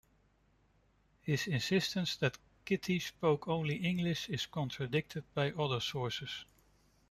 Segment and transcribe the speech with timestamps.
[1.21, 6.45] His insistence that Kitty spoke only English is contradicted by other sources.